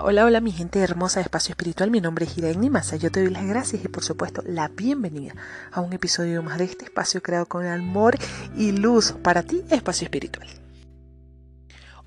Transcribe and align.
Hola, 0.00 0.24
hola 0.24 0.40
mi 0.40 0.52
gente 0.52 0.78
hermosa 0.78 1.18
de 1.18 1.24
Espacio 1.24 1.54
Espiritual, 1.54 1.90
mi 1.90 2.00
nombre 2.00 2.24
es 2.24 2.38
Irene 2.38 2.70
Massa, 2.70 2.94
yo 2.94 3.10
te 3.10 3.20
doy 3.20 3.30
las 3.32 3.44
gracias 3.44 3.84
y 3.84 3.88
por 3.88 4.04
supuesto 4.04 4.42
la 4.46 4.68
bienvenida 4.68 5.34
a 5.72 5.80
un 5.80 5.92
episodio 5.92 6.40
más 6.40 6.58
de 6.58 6.66
este 6.66 6.84
espacio 6.84 7.20
creado 7.20 7.46
con 7.46 7.66
amor 7.66 8.16
y 8.56 8.70
luz 8.70 9.16
para 9.24 9.42
ti, 9.42 9.64
Espacio 9.70 10.04
Espiritual. 10.04 10.46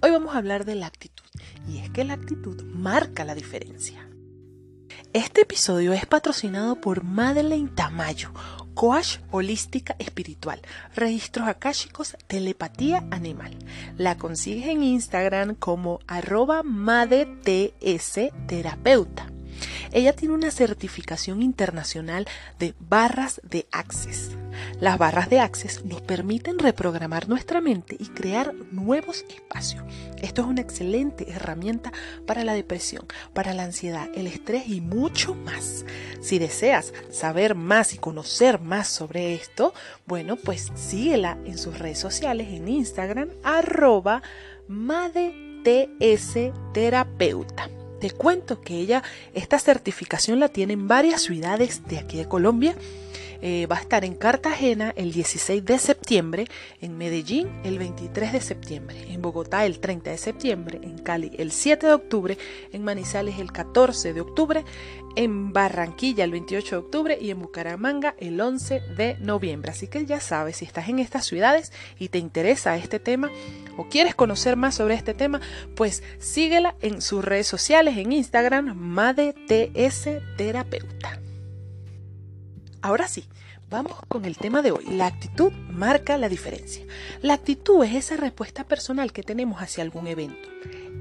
Hoy 0.02 0.10
vamos 0.10 0.34
a 0.34 0.38
hablar 0.38 0.64
de 0.64 0.76
la 0.76 0.86
actitud 0.86 1.26
y 1.68 1.80
es 1.80 1.90
que 1.90 2.06
la 2.06 2.14
actitud 2.14 2.64
marca 2.64 3.26
la 3.26 3.36
diferencia. 3.36 4.08
Este 5.12 5.42
episodio 5.42 5.92
es 5.92 6.06
patrocinado 6.06 6.80
por 6.80 7.04
Madeleine 7.04 7.72
Tamayo, 7.76 8.32
coach 8.74 9.18
holística 9.32 9.96
espiritual, 10.00 10.62
registros 10.96 11.48
akáshicos, 11.48 12.18
telepatía 12.28 13.06
animal. 13.12 13.58
La 13.98 14.18
consigues 14.18 14.68
en 14.68 14.84
Instagram 14.84 15.56
como 15.56 16.00
arroba 16.08 16.64
terapeuta. 18.48 19.32
Ella 19.92 20.14
tiene 20.14 20.34
una 20.34 20.52
certificación 20.52 21.42
internacional 21.42 22.28
de 22.60 22.74
barras 22.80 23.42
de 23.44 23.68
Access. 23.72 24.32
Las 24.80 24.98
barras 24.98 25.30
de 25.30 25.40
Access 25.40 25.86
nos 25.86 26.02
permiten 26.02 26.60
reprogramar 26.60 27.30
nuestra 27.30 27.62
mente 27.62 27.96
y 28.00 28.08
crear 28.08 28.54
nuevos 28.72 29.26
espacios. 29.30 29.84
Esto 30.22 30.42
es 30.42 30.48
una 30.48 30.62
excelente 30.62 31.30
herramienta 31.32 31.92
para 32.26 32.44
la 32.44 32.54
depresión, 32.54 33.06
para 33.34 33.54
la 33.54 33.64
ansiedad, 33.64 34.10
el 34.16 34.28
estrés 34.28 34.68
y 34.68 34.82
mucho 34.82 35.36
más. 35.36 35.86
Si 36.22 36.40
deseas 36.40 36.94
saber 37.10 37.56
más 37.56 37.94
y 37.94 37.98
conocer 37.98 38.60
más 38.60 38.88
sobre 38.88 39.34
esto, 39.34 39.74
bueno, 40.06 40.36
pues 40.36 40.72
síguela 40.76 41.38
en 41.46 41.58
sus 41.58 41.80
redes 41.80 42.00
sociales 42.00 42.48
en 42.50 42.68
Instagram 42.68 43.30
arroba 43.44 44.22
terapeuta. 46.74 47.70
Te 48.00 48.10
cuento 48.10 48.62
que 48.62 48.80
ella, 48.80 49.04
esta 49.34 49.60
certificación 49.60 50.40
la 50.40 50.50
tiene 50.50 50.74
en 50.74 50.88
varias 50.88 51.22
ciudades 51.22 51.86
de 51.88 52.00
aquí 52.00 52.18
de 52.18 52.28
Colombia 52.28 52.76
eh, 53.42 53.66
va 53.66 53.78
a 53.78 53.82
estar 53.82 54.06
en 54.06 54.16
Cartagena 54.16 54.94
el 54.96 55.12
16 55.12 55.66
de 55.66 55.80
septiembre, 55.80 56.46
en 56.80 56.98
Medellín 56.98 57.50
el 57.64 57.80
23 57.80 58.34
de 58.34 58.42
septiembre, 58.42 59.12
en 59.12 59.22
Bogotá 59.22 59.66
el 59.66 59.80
30 59.80 60.12
de 60.12 60.18
septiembre, 60.18 60.80
en 60.84 60.98
Cali 60.98 61.32
el 61.38 61.52
7 61.52 61.88
de 61.88 61.94
octubre, 61.94 62.38
en 62.72 62.84
Manizales 62.84 63.40
el 63.40 63.52
14 63.52 64.14
de 64.14 64.22
octubre, 64.22 64.64
en 65.16 65.54
Barranquilla 65.54 66.24
el 66.24 66.32
28 66.32 66.76
de 66.76 66.80
octubre 66.80 67.18
y 67.20 67.32
en 67.32 67.40
Bucaramanga 67.40 68.16
el 68.20 68.40
11 68.40 68.82
de 68.96 69.18
noviembre. 69.20 69.72
Así 69.72 69.88
que 69.88 70.06
ya 70.06 70.20
sabes, 70.20 70.58
si 70.58 70.66
estás 70.66 70.90
en 70.90 71.00
estas 71.00 71.26
ciudades 71.26 71.72
y 72.00 72.10
te 72.10 72.18
interesa 72.18 72.78
este 72.78 73.00
tema 73.00 73.30
o 73.78 73.88
quieres 73.90 74.16
conocer 74.16 74.56
más 74.56 74.76
sobre 74.76 74.96
este 74.96 75.14
tema, 75.14 75.42
pues 75.76 76.04
síguela 76.20 76.76
en 76.82 77.02
sus 77.02 77.24
redes 77.24 77.48
sociales, 77.48 77.98
en 77.98 78.12
Instagram, 78.12 78.76
MadeTS 78.76 80.10
Terapeuta. 80.38 81.31
Ahora 82.84 83.08
sí, 83.08 83.26
vamos 83.70 83.94
con 84.08 84.26
el 84.26 84.38
tema 84.38 84.64
de 84.64 84.72
hoy. 84.72 84.86
La 84.86 85.06
actitud 85.06 85.52
marca 85.70 86.18
la 86.18 86.30
diferencia. 86.30 86.84
La 87.22 87.36
actitud 87.36 87.84
es 87.84 87.94
esa 87.94 88.18
respuesta 88.18 88.64
personal 88.64 89.14
que 89.14 89.22
tenemos 89.22 89.62
hacia 89.62 89.84
algún 89.84 90.08
evento. 90.08 90.50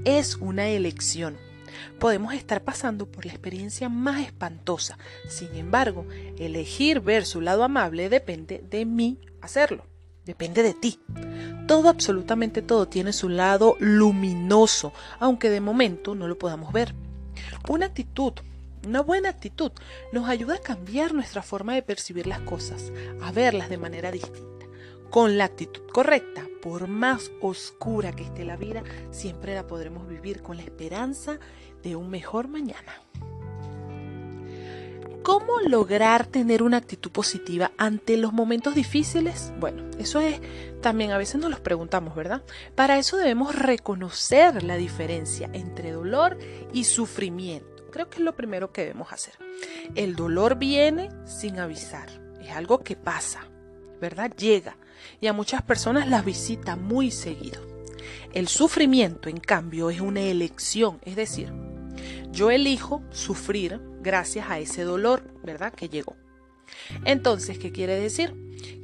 Es 0.05 0.35
una 0.35 0.67
elección. 0.67 1.37
Podemos 1.99 2.35
estar 2.35 2.61
pasando 2.63 3.07
por 3.07 3.25
la 3.25 3.31
experiencia 3.31 3.89
más 3.89 4.21
espantosa. 4.21 4.99
Sin 5.27 5.55
embargo, 5.55 6.05
elegir 6.37 6.99
ver 6.99 7.25
su 7.25 7.41
lado 7.41 7.63
amable 7.63 8.09
depende 8.09 8.63
de 8.69 8.85
mí 8.85 9.19
hacerlo. 9.41 9.87
Depende 10.23 10.61
de 10.61 10.75
ti. 10.75 10.99
Todo, 11.67 11.89
absolutamente 11.89 12.61
todo, 12.61 12.87
tiene 12.87 13.11
su 13.11 13.27
lado 13.27 13.75
luminoso, 13.79 14.93
aunque 15.19 15.49
de 15.49 15.61
momento 15.61 16.13
no 16.13 16.27
lo 16.27 16.37
podamos 16.37 16.71
ver. 16.73 16.93
Una 17.69 17.87
actitud 17.87 18.33
una 18.87 19.01
buena 19.01 19.29
actitud 19.29 19.71
nos 20.11 20.27
ayuda 20.27 20.55
a 20.55 20.61
cambiar 20.61 21.13
nuestra 21.13 21.41
forma 21.41 21.73
de 21.73 21.83
percibir 21.83 22.27
las 22.27 22.41
cosas, 22.41 22.91
a 23.21 23.31
verlas 23.31 23.69
de 23.69 23.77
manera 23.77 24.11
distinta. 24.11 24.65
Con 25.09 25.37
la 25.37 25.45
actitud 25.45 25.83
correcta, 25.91 26.47
por 26.61 26.87
más 26.87 27.31
oscura 27.41 28.13
que 28.13 28.23
esté 28.23 28.45
la 28.45 28.55
vida, 28.55 28.83
siempre 29.11 29.53
la 29.53 29.67
podremos 29.67 30.07
vivir 30.07 30.41
con 30.41 30.57
la 30.57 30.63
esperanza 30.63 31.37
de 31.83 31.95
un 31.95 32.09
mejor 32.09 32.47
mañana. 32.47 32.93
¿Cómo 35.23 35.59
lograr 35.59 36.25
tener 36.25 36.63
una 36.63 36.77
actitud 36.77 37.11
positiva 37.11 37.71
ante 37.77 38.17
los 38.17 38.33
momentos 38.33 38.73
difíciles? 38.73 39.53
Bueno, 39.59 39.83
eso 39.99 40.19
es 40.19 40.41
también 40.81 41.11
a 41.11 41.17
veces 41.19 41.39
nos 41.39 41.51
lo 41.51 41.61
preguntamos, 41.61 42.15
¿verdad? 42.15 42.41
Para 42.73 42.97
eso 42.97 43.17
debemos 43.17 43.53
reconocer 43.53 44.63
la 44.63 44.77
diferencia 44.77 45.49
entre 45.53 45.91
dolor 45.91 46.39
y 46.73 46.85
sufrimiento 46.85 47.80
Creo 47.91 48.09
que 48.09 48.17
es 48.17 48.23
lo 48.23 48.35
primero 48.35 48.71
que 48.71 48.81
debemos 48.81 49.11
hacer. 49.11 49.33
El 49.95 50.15
dolor 50.15 50.57
viene 50.57 51.09
sin 51.25 51.59
avisar. 51.59 52.09
Es 52.41 52.51
algo 52.51 52.79
que 52.79 52.95
pasa, 52.95 53.47
¿verdad? 53.99 54.31
Llega. 54.35 54.77
Y 55.19 55.27
a 55.27 55.33
muchas 55.33 55.61
personas 55.61 56.07
las 56.07 56.25
visita 56.25 56.75
muy 56.75 57.11
seguido. 57.11 57.61
El 58.33 58.47
sufrimiento, 58.47 59.29
en 59.29 59.37
cambio, 59.37 59.89
es 59.89 60.01
una 60.01 60.21
elección. 60.21 60.99
Es 61.03 61.15
decir, 61.15 61.51
yo 62.31 62.49
elijo 62.49 63.03
sufrir 63.11 63.79
gracias 64.01 64.49
a 64.49 64.59
ese 64.59 64.83
dolor, 64.83 65.23
¿verdad? 65.43 65.73
Que 65.73 65.89
llegó. 65.89 66.15
Entonces, 67.05 67.59
¿qué 67.59 67.71
quiere 67.71 67.99
decir? 67.99 68.33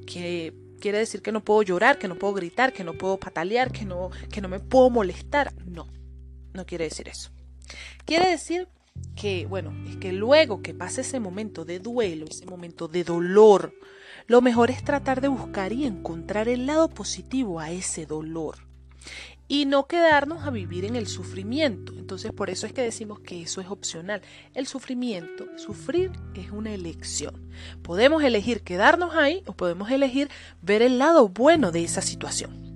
Que 0.05 0.53
quiere 0.79 0.99
decir 0.99 1.21
que 1.21 1.31
no 1.31 1.43
puedo 1.43 1.63
llorar, 1.63 1.97
que 1.97 2.07
no 2.07 2.15
puedo 2.15 2.33
gritar, 2.33 2.73
que 2.73 2.83
no 2.83 2.93
puedo 2.93 3.17
patalear, 3.19 3.71
que 3.71 3.85
no, 3.85 4.09
que 4.31 4.41
no 4.41 4.49
me 4.49 4.59
puedo 4.59 4.89
molestar. 4.89 5.53
No, 5.65 5.87
no 6.53 6.65
quiere 6.65 6.85
decir 6.85 7.07
eso. 7.07 7.31
Quiere 8.05 8.29
decir 8.29 8.67
que, 9.15 9.45
bueno, 9.47 9.73
es 9.87 9.97
que 9.97 10.13
luego 10.13 10.61
que 10.61 10.73
pase 10.73 11.01
ese 11.01 11.19
momento 11.19 11.65
de 11.65 11.79
duelo, 11.79 12.25
ese 12.29 12.45
momento 12.45 12.87
de 12.87 13.03
dolor, 13.03 13.73
lo 14.27 14.41
mejor 14.41 14.71
es 14.71 14.83
tratar 14.83 15.21
de 15.21 15.27
buscar 15.27 15.73
y 15.73 15.85
encontrar 15.85 16.47
el 16.47 16.65
lado 16.65 16.89
positivo 16.89 17.59
a 17.59 17.71
ese 17.71 18.05
dolor 18.05 18.67
y 19.47 19.65
no 19.65 19.87
quedarnos 19.87 20.45
a 20.45 20.49
vivir 20.49 20.85
en 20.85 20.95
el 20.95 21.07
sufrimiento. 21.07 21.93
Entonces 21.97 22.31
por 22.33 22.49
eso 22.49 22.67
es 22.67 22.73
que 22.73 22.81
decimos 22.81 23.19
que 23.19 23.41
eso 23.41 23.61
es 23.61 23.67
opcional. 23.67 24.21
El 24.53 24.67
sufrimiento, 24.67 25.45
sufrir 25.57 26.11
es 26.35 26.51
una 26.51 26.73
elección. 26.73 27.49
Podemos 27.81 28.23
elegir 28.23 28.61
quedarnos 28.61 29.15
ahí 29.15 29.43
o 29.45 29.53
podemos 29.53 29.89
elegir 29.89 30.29
ver 30.61 30.81
el 30.81 30.97
lado 30.97 31.29
bueno 31.29 31.71
de 31.71 31.83
esa 31.83 32.01
situación. 32.01 32.66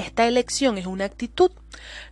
Esta 0.00 0.26
elección 0.26 0.78
es 0.78 0.86
una 0.86 1.04
actitud. 1.04 1.50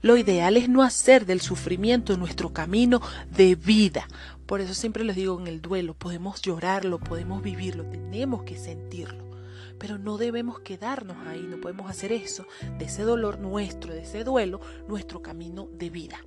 Lo 0.03 0.19
ideal 0.19 0.59
es 0.59 0.69
no 0.69 0.83
hacer 0.83 1.25
del 1.25 1.41
sufrimiento 1.41 2.19
nuestro 2.19 2.53
camino 2.53 3.01
de 3.31 3.55
vida. 3.55 4.07
Por 4.45 4.61
eso 4.61 4.75
siempre 4.75 5.05
les 5.05 5.17
digo 5.17 5.41
en 5.41 5.47
el 5.47 5.63
duelo, 5.63 5.95
podemos 5.95 6.43
llorarlo, 6.43 7.01
podemos 7.01 7.43
vivirlo, 7.43 7.87
tenemos 7.87 8.43
que 8.43 8.59
sentirlo. 8.59 9.25
Pero 9.79 9.97
no 9.97 10.19
debemos 10.19 10.61
quedarnos 10.61 11.17
ahí, 11.27 11.41
no 11.41 11.63
podemos 11.63 11.91
hacer 11.91 12.13
eso, 12.13 12.45
de 12.79 12.85
ese 12.85 13.05
dolor 13.05 13.39
nuestro, 13.39 13.95
de 13.95 14.03
ese 14.03 14.23
duelo, 14.23 14.61
nuestro 14.87 15.23
camino 15.23 15.71
de 15.73 15.89
vida. 15.89 16.19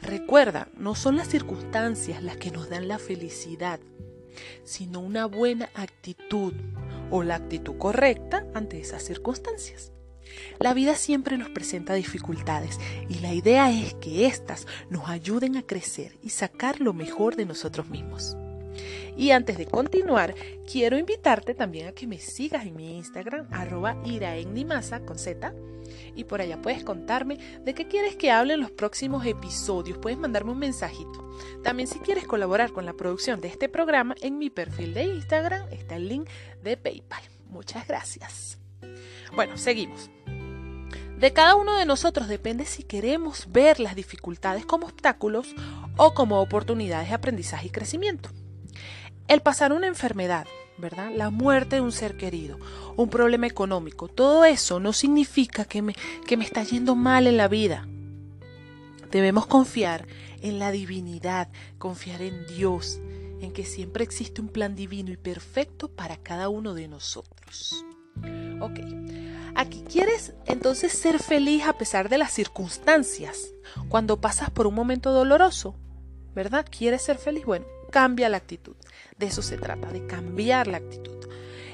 Recuerda, 0.00 0.68
no 0.78 0.94
son 0.94 1.16
las 1.16 1.28
circunstancias 1.28 2.22
las 2.22 2.38
que 2.38 2.50
nos 2.50 2.70
dan 2.70 2.88
la 2.88 2.98
felicidad, 2.98 3.78
sino 4.64 5.00
una 5.00 5.26
buena 5.26 5.68
actitud 5.74 6.54
o 7.10 7.22
la 7.24 7.34
actitud 7.34 7.76
correcta 7.76 8.46
ante 8.54 8.80
esas 8.80 9.02
circunstancias. 9.02 9.92
La 10.58 10.74
vida 10.74 10.94
siempre 10.94 11.38
nos 11.38 11.50
presenta 11.50 11.94
dificultades 11.94 12.78
y 13.08 13.20
la 13.20 13.32
idea 13.32 13.70
es 13.70 13.94
que 13.94 14.26
éstas 14.26 14.66
nos 14.90 15.08
ayuden 15.08 15.56
a 15.56 15.62
crecer 15.62 16.18
y 16.22 16.30
sacar 16.30 16.80
lo 16.80 16.92
mejor 16.92 17.36
de 17.36 17.46
nosotros 17.46 17.88
mismos. 17.88 18.36
Y 19.16 19.32
antes 19.32 19.58
de 19.58 19.66
continuar, 19.66 20.34
quiero 20.70 20.96
invitarte 20.96 21.54
también 21.54 21.88
a 21.88 21.92
que 21.92 22.06
me 22.06 22.18
sigas 22.18 22.64
en 22.64 22.76
mi 22.76 22.96
Instagram, 22.96 23.48
arroba 23.50 23.96
con 25.04 25.18
Z. 25.18 25.54
Y 26.14 26.24
por 26.24 26.40
allá 26.40 26.60
puedes 26.60 26.84
contarme 26.84 27.38
de 27.64 27.74
qué 27.74 27.88
quieres 27.88 28.16
que 28.16 28.30
hable 28.30 28.54
en 28.54 28.60
los 28.60 28.70
próximos 28.70 29.26
episodios. 29.26 29.98
Puedes 29.98 30.18
mandarme 30.18 30.52
un 30.52 30.58
mensajito. 30.58 31.36
También 31.64 31.88
si 31.88 31.98
quieres 31.98 32.26
colaborar 32.26 32.72
con 32.72 32.86
la 32.86 32.92
producción 32.92 33.40
de 33.40 33.48
este 33.48 33.68
programa, 33.68 34.14
en 34.20 34.38
mi 34.38 34.50
perfil 34.50 34.94
de 34.94 35.04
Instagram 35.04 35.66
está 35.72 35.96
el 35.96 36.08
link 36.08 36.28
de 36.62 36.76
PayPal. 36.76 37.22
Muchas 37.48 37.88
gracias. 37.88 38.58
Bueno, 39.34 39.56
seguimos. 39.56 40.10
De 41.18 41.32
cada 41.32 41.56
uno 41.56 41.76
de 41.76 41.84
nosotros 41.84 42.28
depende 42.28 42.64
si 42.64 42.84
queremos 42.84 43.48
ver 43.50 43.80
las 43.80 43.96
dificultades 43.96 44.64
como 44.64 44.86
obstáculos 44.86 45.48
o 45.96 46.14
como 46.14 46.40
oportunidades 46.40 47.08
de 47.08 47.14
aprendizaje 47.16 47.66
y 47.66 47.70
crecimiento. 47.70 48.30
El 49.26 49.40
pasar 49.40 49.72
una 49.72 49.88
enfermedad, 49.88 50.46
¿verdad? 50.78 51.10
La 51.12 51.30
muerte 51.30 51.76
de 51.76 51.82
un 51.82 51.90
ser 51.90 52.16
querido, 52.16 52.60
un 52.96 53.10
problema 53.10 53.48
económico, 53.48 54.06
todo 54.06 54.44
eso 54.44 54.78
no 54.78 54.92
significa 54.92 55.64
que 55.64 55.82
me, 55.82 55.96
que 56.24 56.36
me 56.36 56.44
está 56.44 56.62
yendo 56.62 56.94
mal 56.94 57.26
en 57.26 57.36
la 57.36 57.48
vida. 57.48 57.88
Debemos 59.10 59.48
confiar 59.48 60.06
en 60.40 60.60
la 60.60 60.70
divinidad, 60.70 61.48
confiar 61.78 62.22
en 62.22 62.46
Dios, 62.46 63.00
en 63.40 63.52
que 63.52 63.64
siempre 63.64 64.04
existe 64.04 64.40
un 64.40 64.50
plan 64.50 64.76
divino 64.76 65.10
y 65.10 65.16
perfecto 65.16 65.88
para 65.88 66.16
cada 66.16 66.48
uno 66.48 66.74
de 66.74 66.86
nosotros. 66.86 67.84
Ok. 68.60 68.80
Aquí 69.54 69.82
quieres 69.82 70.34
entonces 70.46 70.92
ser 70.92 71.18
feliz 71.20 71.64
a 71.66 71.72
pesar 71.72 72.08
de 72.08 72.18
las 72.18 72.32
circunstancias. 72.32 73.48
Cuando 73.88 74.20
pasas 74.20 74.50
por 74.50 74.66
un 74.66 74.74
momento 74.74 75.12
doloroso, 75.12 75.74
¿verdad? 76.34 76.64
¿Quieres 76.70 77.02
ser 77.02 77.18
feliz? 77.18 77.44
Bueno, 77.44 77.66
cambia 77.90 78.28
la 78.28 78.36
actitud. 78.36 78.76
De 79.18 79.26
eso 79.26 79.42
se 79.42 79.56
trata, 79.56 79.90
de 79.90 80.06
cambiar 80.06 80.68
la 80.68 80.78
actitud. 80.78 81.28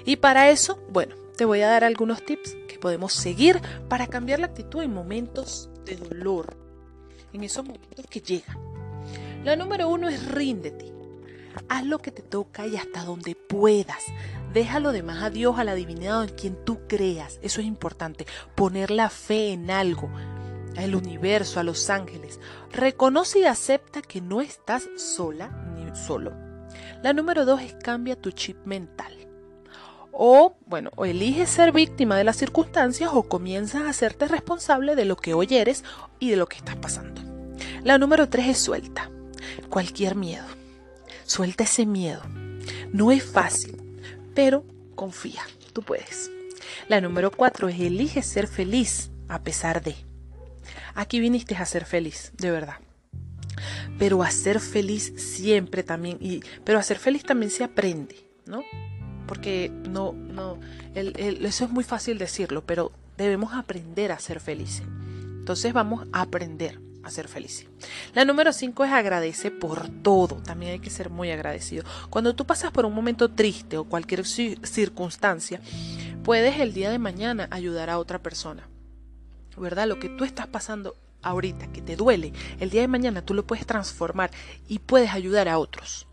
Y 0.07 0.17
para 0.17 0.51
eso, 0.51 0.83
bueno, 0.91 1.15
te 1.37 1.45
voy 1.45 1.61
a 1.61 1.69
dar 1.69 1.85
algunos 1.85 2.25
tips 2.25 2.57
que 2.69 2.79
podemos 2.79 3.13
seguir 3.13 3.61
para 3.89 4.07
cambiar 4.07 4.41
la 4.41 4.47
actitud 4.47 4.83
en 4.83 4.95
momentos 4.95 5.69
de 5.85 5.97
dolor, 5.97 6.57
en 7.33 7.45
esos 7.45 7.65
momentos 7.67 8.07
que 8.07 8.21
llegan. 8.21 8.59
La 9.45 9.57
número 9.57 9.89
uno 9.89 10.09
es 10.09 10.31
ríndete. 10.31 10.94
Haz 11.69 11.85
lo 11.85 11.99
que 11.99 12.11
te 12.11 12.23
toca 12.23 12.67
y 12.67 12.77
hasta 12.77 13.05
donde 13.05 13.35
puedas. 13.35 14.05
Deja 14.53 14.81
lo 14.81 14.93
demás 14.93 15.23
a 15.23 15.31
Dios, 15.31 15.59
a 15.59 15.65
la 15.65 15.75
divinidad, 15.75 16.25
en 16.25 16.31
quien 16.31 16.65
tú 16.65 16.81
creas. 16.87 17.39
Eso 17.43 17.61
es 17.61 17.67
importante. 17.67 18.27
Poner 18.55 18.91
la 18.91 19.11
fe 19.11 19.53
en 19.53 19.71
algo, 19.71 20.11
al 20.77 20.95
universo, 20.95 21.61
a 21.61 21.65
los 21.65 21.91
ángeles. 21.91 22.41
Reconoce 22.73 23.41
y 23.41 23.45
acepta 23.45 24.03
que 24.03 24.21
no 24.21 24.41
estás 24.41 24.89
sola 24.97 25.49
ni 25.77 25.85
solo. 25.97 26.33
La 27.03 27.13
número 27.13 27.45
dos 27.45 27.61
es 27.61 27.75
cambia 27.75 28.17
tu 28.17 28.31
chip 28.31 28.65
mental. 28.65 29.13
O, 30.13 30.57
bueno, 30.67 30.91
o 30.97 31.05
eliges 31.05 31.51
ser 31.51 31.73
víctima 31.73 32.17
de 32.17 32.25
las 32.25 32.37
circunstancias 32.37 33.11
o 33.13 33.25
comienzas 33.25 33.83
a 33.83 33.89
hacerte 33.89 34.29
responsable 34.29 34.95
de 34.95 35.05
lo 35.05 35.17
que 35.17 35.35
hoy 35.35 35.49
eres 35.51 35.85
y 36.21 36.31
de 36.31 36.37
lo 36.37 36.47
que 36.47 36.57
estás 36.57 36.77
pasando. 36.77 37.21
La 37.83 37.99
número 37.99 38.29
tres 38.29 38.47
es 38.47 38.59
suelta. 38.59 39.11
Cualquier 39.69 40.15
miedo. 40.15 40.45
Suelta 41.25 41.65
ese 41.65 41.87
miedo. 41.87 42.23
No 42.93 43.11
es 43.11 43.25
fácil, 43.25 43.77
pero 44.35 44.65
confía, 44.95 45.43
tú 45.73 45.83
puedes. 45.83 46.31
La 46.89 47.01
número 47.01 47.31
cuatro 47.31 47.69
es 47.69 47.81
elige 47.81 48.23
ser 48.23 48.47
feliz 48.47 49.11
a 49.29 49.43
pesar 49.43 49.83
de. 49.83 49.95
Aquí 50.95 51.21
viniste 51.21 51.57
a 51.57 51.67
ser 51.67 51.85
feliz, 51.85 52.33
de 52.37 52.51
verdad. 52.51 52.77
Pero 53.99 54.23
a 54.23 54.31
ser 54.31 54.61
feliz 54.61 55.13
siempre 55.17 55.83
también, 55.83 56.19
y, 56.21 56.41
pero 56.65 56.79
a 56.79 56.83
ser 56.83 56.99
feliz 56.99 57.25
también 57.25 57.51
se 57.51 57.65
aprende, 57.65 58.17
¿no? 58.47 58.63
Porque 59.27 59.71
no, 59.89 60.13
no, 60.13 60.59
eso 60.95 61.65
es 61.65 61.71
muy 61.71 61.85
fácil 61.85 62.19
decirlo, 62.19 62.65
pero 62.67 62.93
debemos 63.17 63.55
aprender 63.55 64.13
a 64.13 64.19
ser 64.19 64.41
felices. 64.41 64.87
Entonces 65.45 65.73
vamos 65.73 66.07
a 66.13 66.23
aprender 66.23 66.81
a 67.05 67.11
ser 67.11 67.29
felices. 67.29 67.67
La 68.15 68.25
número 68.25 68.53
5 68.53 68.85
es 68.85 68.93
agradece 68.93 69.51
por 69.51 69.89
todo. 69.89 70.37
También 70.37 70.73
hay 70.73 70.79
que 70.81 70.91
ser 70.91 71.11
muy 71.11 71.31
agradecido. 71.31 71.85
Cuando 72.11 72.35
tú 72.35 72.47
pasas 72.47 72.71
por 72.71 72.87
un 72.87 72.95
momento 72.95 73.31
triste 73.31 73.77
o 73.77 73.85
cualquier 73.85 74.25
circunstancia, 74.25 75.61
puedes 76.23 76.59
el 76.61 76.73
día 76.73 76.91
de 76.91 76.99
mañana 76.99 77.49
ayudar 77.51 77.91
a 77.91 77.99
otra 77.99 78.23
persona. 78.23 78.69
¿Verdad? 79.57 79.87
Lo 79.87 80.01
que 80.01 80.09
tú 80.09 80.25
estás 80.25 80.49
pasando 80.49 80.97
ahorita, 81.23 81.69
que 81.73 81.81
te 81.81 81.97
duele, 81.97 82.33
el 82.61 82.71
día 82.71 82.81
de 82.81 82.89
mañana 82.89 83.23
tú 83.23 83.35
lo 83.35 83.47
puedes 83.47 83.67
transformar 83.67 84.31
y 84.69 84.81
puedes 84.81 85.11
ayudar 85.11 85.49
a 85.49 85.59
otros. 85.59 86.07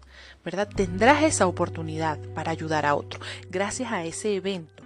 ¿Verdad? 0.44 0.68
Tendrás 0.68 1.24
esa 1.24 1.48
oportunidad 1.48 2.20
para 2.34 2.52
ayudar 2.52 2.86
a 2.86 2.96
otro. 2.96 3.20
Gracias 3.50 3.92
a 3.92 4.06
ese 4.06 4.36
evento, 4.36 4.84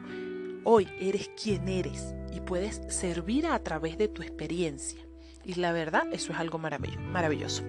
hoy 0.64 0.90
eres 1.00 1.30
quien 1.42 1.70
eres 1.70 2.14
y 2.34 2.42
puedes 2.42 2.82
servir 2.90 3.48
a 3.48 3.60
través 3.60 3.98
de 3.98 4.10
tu 4.10 4.22
experiencia. 4.22 5.05
Y 5.46 5.56
la 5.56 5.72
verdad, 5.72 6.04
eso 6.12 6.34
es 6.34 6.40
algo 6.40 6.58
maravilloso. 6.58 7.64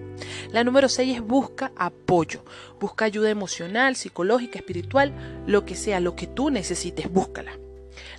La 0.51 0.63
número 0.63 0.89
6 0.89 1.17
es 1.17 1.21
busca 1.21 1.71
apoyo. 1.75 2.43
Busca 2.79 3.05
ayuda 3.05 3.29
emocional, 3.29 3.95
psicológica, 3.95 4.59
espiritual, 4.59 5.13
lo 5.45 5.63
que 5.63 5.75
sea, 5.75 5.99
lo 5.99 6.15
que 6.15 6.27
tú 6.27 6.49
necesites, 6.49 7.11
búscala. 7.11 7.51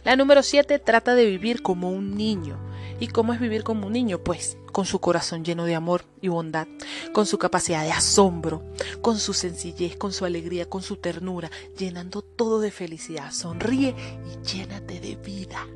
La 0.04 0.16
número 0.16 0.42
7 0.42 0.78
trata 0.78 1.14
de 1.14 1.26
vivir 1.26 1.62
como 1.62 1.90
un 1.90 2.16
niño. 2.16 2.58
¿Y 3.00 3.08
cómo 3.08 3.32
es 3.32 3.40
vivir 3.40 3.62
como 3.62 3.86
un 3.86 3.92
niño? 3.92 4.18
Pues 4.18 4.56
con 4.72 4.84
su 4.86 5.00
corazón 5.00 5.44
lleno 5.44 5.64
de 5.64 5.74
amor 5.74 6.04
y 6.20 6.28
bondad, 6.28 6.66
con 7.12 7.26
su 7.26 7.38
capacidad 7.38 7.84
de 7.84 7.92
asombro, 7.92 8.62
con 9.02 9.18
su 9.18 9.34
sencillez, 9.34 9.96
con 9.96 10.12
su 10.12 10.24
alegría, 10.24 10.68
con 10.68 10.82
su 10.82 10.96
ternura, 10.96 11.50
llenando 11.76 12.22
todo 12.22 12.60
de 12.60 12.70
felicidad. 12.70 13.32
Sonríe 13.32 13.94
y 14.24 14.46
llénate 14.46 15.00
de 15.00 15.16
vida. 15.16 15.66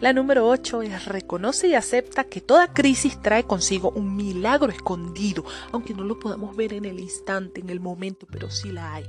La 0.00 0.12
número 0.12 0.48
8 0.48 0.82
es 0.82 1.04
reconoce 1.06 1.68
y 1.68 1.74
acepta 1.74 2.24
que 2.24 2.40
toda 2.40 2.72
crisis 2.72 3.20
trae 3.20 3.44
consigo 3.44 3.90
un 3.90 4.16
milagro 4.16 4.70
escondido, 4.70 5.44
aunque 5.72 5.94
no 5.94 6.04
lo 6.04 6.18
podamos 6.18 6.56
ver 6.56 6.72
en 6.72 6.84
el 6.84 7.00
instante, 7.00 7.60
en 7.60 7.70
el 7.70 7.80
momento, 7.80 8.26
pero 8.30 8.50
sí 8.50 8.70
la 8.70 8.94
hay. 8.94 9.06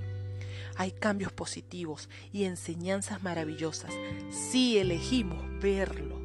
Hay 0.76 0.92
cambios 0.92 1.32
positivos 1.32 2.10
y 2.32 2.46
enseñanzas 2.46 3.22
maravillosas 3.24 3.94
si 4.30 4.78
elegimos 4.78 5.40
verlo. 5.62 6.23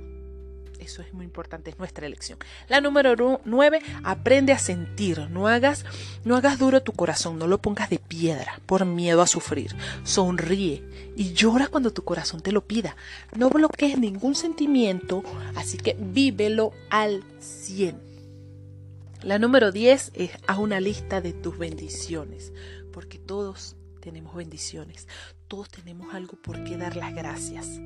Eso 0.89 1.03
es 1.03 1.13
muy 1.13 1.27
importante, 1.27 1.69
es 1.69 1.79
nuestra 1.79 2.07
elección. 2.07 2.39
La 2.67 2.81
número 2.81 3.15
9, 3.45 3.81
aprende 4.05 4.55
a 4.55 4.59
sentir. 4.59 5.29
No 5.29 5.47
hagas, 5.47 5.85
no 6.25 6.35
hagas 6.35 6.59
duro 6.59 6.83
tu 6.83 6.93
corazón, 6.93 7.39
no 7.39 7.47
lo 7.47 7.61
pongas 7.61 7.91
de 7.91 7.99
piedra 7.99 8.59
por 8.65 8.87
miedo 8.87 9.21
a 9.21 9.27
sufrir. 9.27 9.77
Sonríe 10.05 10.83
y 11.15 11.35
llora 11.35 11.67
cuando 11.67 11.93
tu 11.93 12.05
corazón 12.05 12.41
te 12.41 12.53
lo 12.53 12.67
pida. 12.67 12.97
No 13.37 13.51
bloquees 13.51 13.99
ningún 13.99 14.35
sentimiento, 14.35 15.23
así 15.57 15.77
que 15.77 15.95
vívelo 16.01 16.73
al 16.89 17.23
100. 17.39 18.01
La 19.25 19.39
número 19.39 19.71
10 19.71 20.13
es 20.15 20.31
haz 20.47 20.57
una 20.57 20.81
lista 20.81 21.21
de 21.21 21.35
tus 21.35 21.59
bendiciones, 21.59 22.55
porque 22.95 23.19
todos 23.19 23.77
tenemos 24.01 24.35
bendiciones, 24.35 25.07
todos 25.49 25.69
tenemos 25.71 26.15
algo 26.15 26.37
por 26.37 26.63
qué 26.65 26.77
dar 26.77 26.95
las 26.95 27.15
gracias, 27.15 27.81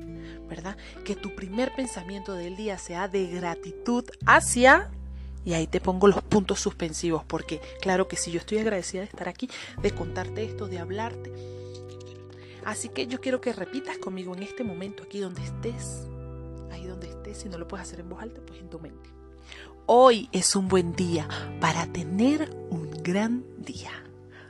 ¿verdad? 0.47 0.77
Que 1.05 1.15
tu 1.15 1.33
primer 1.33 1.73
pensamiento 1.73 2.33
del 2.33 2.55
día 2.55 2.77
sea 2.77 3.07
de 3.07 3.27
gratitud 3.27 4.05
hacia... 4.25 4.91
Y 5.45 5.53
ahí 5.53 5.67
te 5.67 5.81
pongo 5.81 6.07
los 6.07 6.21
puntos 6.21 6.61
suspensivos, 6.61 7.25
porque 7.25 7.59
claro 7.81 8.07
que 8.07 8.15
sí, 8.15 8.31
yo 8.31 8.39
estoy 8.39 8.59
agradecida 8.59 9.01
de 9.01 9.07
estar 9.07 9.27
aquí, 9.27 9.49
de 9.81 9.91
contarte 9.91 10.45
esto, 10.45 10.67
de 10.67 10.79
hablarte. 10.79 11.33
Así 12.63 12.87
que 12.87 13.07
yo 13.07 13.19
quiero 13.19 13.41
que 13.41 13.51
repitas 13.51 13.97
conmigo 13.97 14.33
en 14.35 14.43
este 14.43 14.63
momento, 14.63 15.03
aquí 15.03 15.19
donde 15.19 15.43
estés, 15.43 16.07
ahí 16.71 16.87
donde 16.87 17.09
estés, 17.09 17.39
si 17.39 17.49
no 17.49 17.57
lo 17.57 17.67
puedes 17.67 17.85
hacer 17.85 17.99
en 17.99 18.09
voz 18.09 18.21
alta, 18.21 18.39
pues 18.45 18.61
en 18.61 18.69
tu 18.69 18.79
mente. 18.79 19.09
Hoy 19.85 20.29
es 20.31 20.55
un 20.55 20.69
buen 20.69 20.93
día 20.95 21.27
para 21.59 21.87
tener 21.87 22.49
un 22.69 22.89
gran 23.03 23.43
día. 23.57 23.91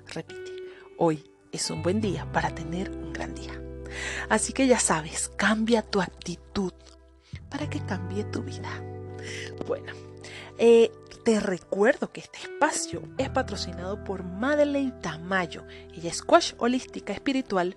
Repite, 0.05 0.51
hoy 0.99 1.32
es 1.53 1.69
un 1.69 1.83
buen 1.83 2.01
día 2.01 2.29
para 2.33 2.53
tener 2.53 2.89
un 2.89 3.13
gran 3.13 3.33
día. 3.35 3.61
Así 4.27 4.51
que 4.51 4.67
ya 4.67 4.79
sabes, 4.79 5.29
cambia 5.37 5.83
tu 5.83 6.01
actitud 6.01 6.73
para 7.49 7.69
que 7.69 7.79
cambie 7.85 8.23
tu 8.25 8.41
vida. 8.41 8.83
Bueno, 9.67 9.93
eh, 10.57 10.91
te 11.23 11.39
recuerdo 11.39 12.11
que 12.11 12.21
este 12.21 12.39
espacio 12.39 13.03
es 13.17 13.29
patrocinado 13.29 14.03
por 14.03 14.23
Madeleine 14.23 14.93
Tamayo. 15.01 15.63
Ella 15.93 16.09
es 16.09 16.17
squash 16.17 16.53
holística 16.57 17.13
espiritual. 17.13 17.75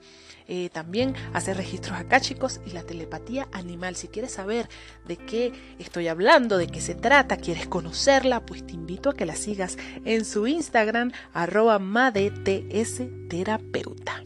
Eh, 0.49 0.71
también 0.71 1.15
hace 1.33 1.55
registros 1.55 1.99
acá, 1.99 2.21
chicos, 2.21 2.61
y 2.67 2.71
la 2.71 2.83
telepatía 2.83 3.47
animal. 3.53 3.95
Si 3.97 4.07
quieres 4.09 4.33
saber 4.33 4.69
de 5.07 5.17
qué 5.17 5.53
estoy 5.79 6.09
hablando, 6.09 6.59
de 6.59 6.67
qué 6.69 6.81
se 6.81 6.95
trata, 6.95 7.37
quieres 7.37 7.67
conocerla, 7.67 8.47
pues 8.47 8.67
te 8.67 8.73
invito 8.75 9.11
a 9.11 9.15
que 9.15 9.27
la 9.27 9.37
sigas 9.37 9.77
en 10.05 10.25
su 10.25 10.47
Instagram, 10.47 11.13
arroba 11.33 11.79
madetsterapeuta. 11.79 14.25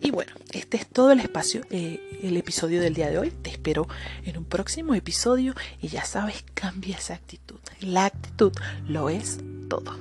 Y 0.00 0.10
bueno, 0.10 0.32
este 0.52 0.76
es 0.76 0.86
todo 0.86 1.12
el 1.12 1.20
espacio, 1.20 1.62
eh, 1.70 2.18
el 2.22 2.36
episodio 2.36 2.82
del 2.82 2.92
día 2.92 3.08
de 3.08 3.16
hoy. 3.18 3.30
Te 3.30 3.48
espero 3.48 3.88
en 4.24 4.36
un 4.36 4.44
próximo 4.44 4.94
episodio 4.94 5.54
y 5.80 5.88
ya 5.88 6.04
sabes, 6.04 6.44
cambia 6.52 6.98
esa 6.98 7.14
actitud. 7.14 7.58
La 7.80 8.04
actitud 8.06 8.52
lo 8.86 9.08
es 9.08 9.38
todo. 9.68 9.96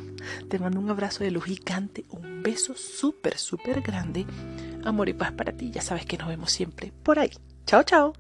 Te 0.50 0.60
mando 0.60 0.80
un 0.80 0.90
abrazo 0.90 1.24
de 1.24 1.32
luz 1.32 1.46
gigante, 1.46 2.04
un 2.10 2.44
beso 2.44 2.76
súper, 2.76 3.38
súper 3.38 3.82
grande. 3.82 4.26
Amor 4.86 5.10
y 5.10 5.14
paz 5.14 5.32
para 5.32 5.52
ti. 5.54 5.72
Ya 5.72 5.82
sabes 5.82 6.06
que 6.06 6.18
nos 6.18 6.28
vemos 6.28 6.52
siempre 6.52 6.92
por 7.04 7.20
ahí. 7.20 7.32
Chao, 7.66 7.84
chao. 7.84 8.14